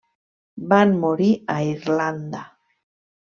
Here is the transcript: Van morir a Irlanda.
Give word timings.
Van 0.71 0.95
morir 1.03 1.27
a 1.55 1.59
Irlanda. 1.73 2.41